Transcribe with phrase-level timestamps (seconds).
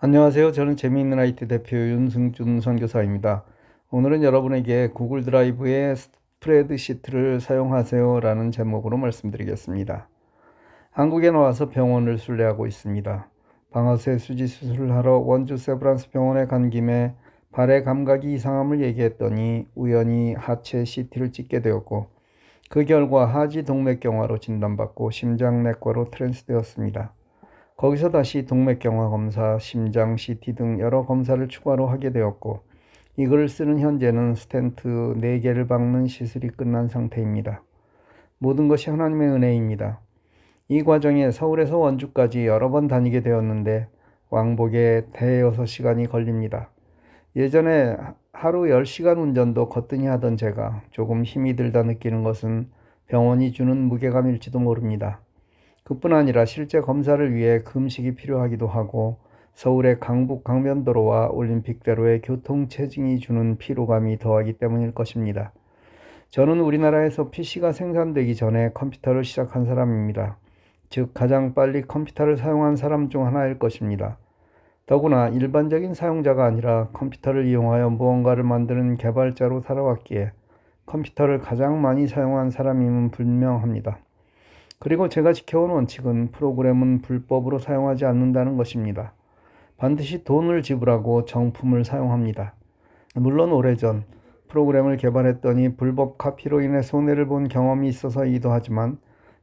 [0.00, 0.52] 안녕하세요.
[0.52, 3.42] 저는 재미있는 IT 대표 윤승준 선교사입니다.
[3.90, 10.08] 오늘은 여러분에게 구글 드라이브의 스프레드시트를 사용하세요 라는 제목으로 말씀드리겠습니다.
[10.92, 13.28] 한국에 나와서 병원을 순례하고 있습니다.
[13.72, 17.16] 방아쇠 수지 수술을 하러 원주 세브란스 병원에 간 김에
[17.50, 22.06] 발의 감각이 이상함을 얘기했더니 우연히 하체 CT를 찍게 되었고
[22.70, 27.14] 그 결과 하지 동맥경화로 진단받고 심장내과로 트랜스되었습니다.
[27.78, 32.58] 거기서 다시 동맥경화 검사, 심장 CT 등 여러 검사를 추가로 하게 되었고
[33.16, 37.62] 이걸 쓰는 현재는 스텐트 4개를 박는 시술이 끝난 상태입니다.
[38.38, 40.00] 모든 것이 하나님의 은혜입니다.
[40.66, 43.86] 이 과정에 서울에서 원주까지 여러 번 다니게 되었는데
[44.28, 46.70] 왕복에 대여섯 시간이 걸립니다.
[47.36, 47.96] 예전에
[48.32, 52.70] 하루 10시간 운전도 거뜬히 하던 제가 조금 힘이 들다 느끼는 것은
[53.06, 55.20] 병원이 주는 무게감일지도 모릅니다.
[55.88, 59.16] 그뿐 아니라 실제 검사를 위해 금식이 필요하기도 하고
[59.54, 65.50] 서울의 강북 강변도로와 올림픽대로의 교통 체증이 주는 피로감이 더하기 때문일 것입니다.
[66.28, 70.36] 저는 우리나라에서 PC가 생산되기 전에 컴퓨터를 시작한 사람입니다.
[70.90, 74.18] 즉, 가장 빨리 컴퓨터를 사용한 사람 중 하나일 것입니다.
[74.84, 80.32] 더구나 일반적인 사용자가 아니라 컴퓨터를 이용하여 무언가를 만드는 개발자로 살아왔기에
[80.84, 84.00] 컴퓨터를 가장 많이 사용한 사람임은 분명합니다.
[84.78, 89.12] 그리고 제가 지켜온 원칙은 프로그램은 불법으로 사용하지 않는다는 것입니다.
[89.76, 92.54] 반드시 돈을 지불하고 정품을 사용합니다.
[93.14, 94.04] 물론 오래전
[94.48, 98.98] 프로그램을 개발했더니 불법 카피로 인해 손해를 본 경험이 있어서이기도 하지만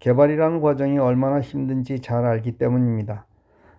[0.00, 3.26] 개발이라는 과정이 얼마나 힘든지 잘 알기 때문입니다.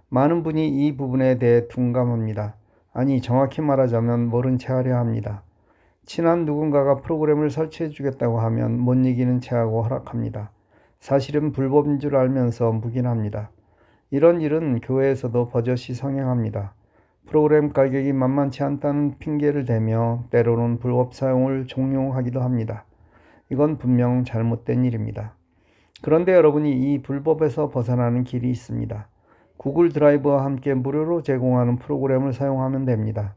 [0.10, 2.56] 많은 분이 이 부분에 대해 둔감합니다.
[2.94, 5.44] 아니, 정확히 말하자면 모른 채 하려 합니다.
[6.06, 10.52] 친한 누군가가 프로그램을 설치해 주겠다고 하면 못 이기는 채하고 허락합니다.
[11.02, 13.50] 사실은 불법인 줄 알면서 묵인합니다.
[14.12, 16.76] 이런 일은 교회에서도 버젓이 성행합니다.
[17.26, 22.86] 프로그램 가격이 만만치 않다는 핑계를 대며 때로는 불법 사용을 종용하기도 합니다.
[23.50, 25.34] 이건 분명 잘못된 일입니다.
[26.04, 29.08] 그런데 여러분이 이 불법에서 벗어나는 길이 있습니다.
[29.58, 33.34] 구글 드라이브와 함께 무료로 제공하는 프로그램을 사용하면 됩니다.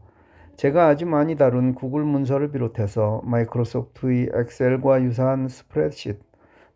[0.57, 6.34] 제가 아주 많이 다룬 구글 문서를 비롯해서 마이크로소프트의 엑셀과 유사한 스프레드시트,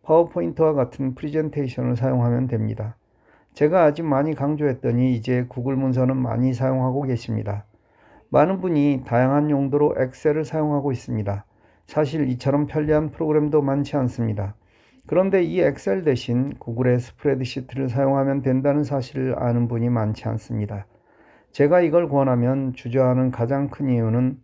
[0.09, 2.97] 파워포인트와 같은 프리젠테이션을 사용하면 됩니다.
[3.53, 7.67] 제가 아주 많이 강조했더니 이제 구글 문서는 많이 사용하고 계십니다.
[8.31, 11.45] 많은 분이 다양한 용도로 엑셀을 사용하고 있습니다.
[11.87, 14.55] 사실 이처럼 편리한 프로그램도 많지 않습니다.
[15.07, 20.87] 그런데 이 엑셀 대신 구글의 스프레드시트를 사용하면 된다는 사실을 아는 분이 많지 않습니다.
[21.53, 24.39] 제가 이걸 권하면 주저하는 가장 큰 이유는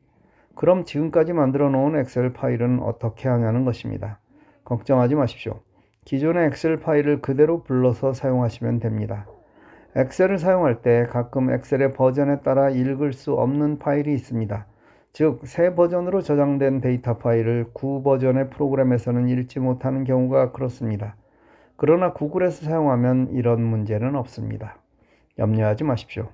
[0.55, 4.19] 그럼 지금까지 만들어 놓은 엑셀 파일은 어떻게 하냐는 것입니다.
[4.65, 5.61] 걱정하지 마십시오.
[6.05, 9.27] 기존의 엑셀 파일을 그대로 불러서 사용하시면 됩니다.
[9.97, 14.67] 엑셀을 사용할 때 가끔 엑셀의 버전에 따라 읽을 수 없는 파일이 있습니다.
[15.13, 21.15] 즉, 새 버전으로 저장된 데이터 파일을 구 버전의 프로그램에서는 읽지 못하는 경우가 그렇습니다.
[21.77, 24.79] 그러나 구글에서 사용하면 이런 문제는 없습니다.
[25.39, 26.29] 염려하지 마십시오.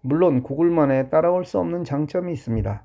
[0.00, 2.82] 물론 구글만에 따라올 수 없는 장점이 있습니다.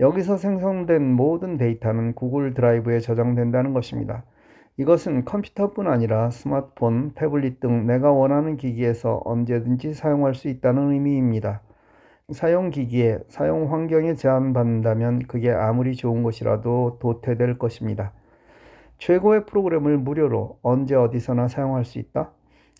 [0.00, 4.24] 여기서 생성된 모든 데이터는 구글 드라이브에 저장된다는 것입니다.
[4.78, 11.60] 이것은 컴퓨터뿐 아니라 스마트폰, 태블릿 등 내가 원하는 기기에서 언제든지 사용할 수 있다는 의미입니다.
[12.30, 18.12] 사용 기기에, 사용 환경에 제한받는다면 그게 아무리 좋은 것이라도 도태될 것입니다.
[18.96, 22.30] 최고의 프로그램을 무료로 언제 어디서나 사용할 수 있다?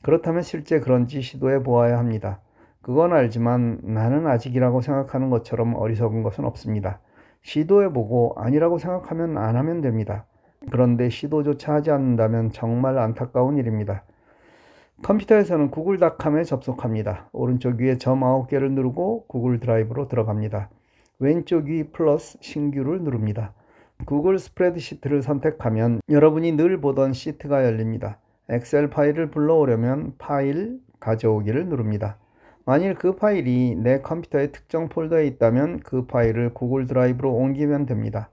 [0.03, 2.41] 그렇다면 실제 그런지 시도해 보아야 합니다.
[2.81, 7.01] 그건 알지만 나는 아직이라고 생각하는 것처럼 어리석은 것은 없습니다.
[7.43, 10.25] 시도해 보고 아니라고 생각하면 안 하면 됩니다.
[10.71, 14.05] 그런데 시도조차 하지 않는다면 정말 안타까운 일입니다.
[15.03, 17.29] 컴퓨터에서는 구글닷컴에 접속합니다.
[17.33, 20.71] 오른쪽 위에 점 9개를 누르고 구글 드라이브로 들어갑니다.
[21.19, 23.53] 왼쪽 위 플러스 신규를 누릅니다.
[24.05, 28.19] 구글 스프레드시트를 선택하면 여러분이 늘 보던 시트가 열립니다.
[28.49, 32.17] 엑셀 파일을 불러오려면 파일 가져오기를 누릅니다.
[32.65, 38.31] 만일 그 파일이 내 컴퓨터의 특정 폴더에 있다면 그 파일을 구글 드라이브로 옮기면 됩니다.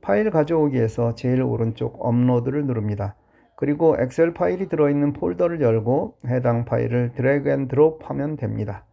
[0.00, 3.14] 파일 가져오기에서 제일 오른쪽 업로드를 누릅니다.
[3.56, 8.84] 그리고 엑셀 파일이 들어있는 폴더를 열고 해당 파일을 drag and drop 하면 됩니다.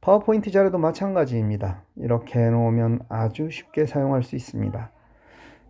[0.00, 1.82] 파워포인트 자료도 마찬가지입니다.
[1.96, 4.90] 이렇게 해놓으면 아주 쉽게 사용할 수 있습니다.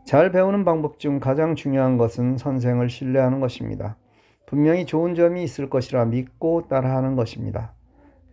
[0.04, 3.96] 잘 배우는 방법 중 가장 중요한 것은 선생을 신뢰하는 것입니다.
[4.44, 7.72] 분명히 좋은 점이 있을 것이라 믿고 따라하는 것입니다.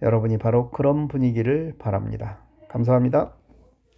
[0.02, 2.40] 여러분이 바로 그런 분위기를 바랍니다.
[2.68, 3.34] 감사합니다.